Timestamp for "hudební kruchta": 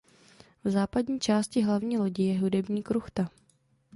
2.39-3.29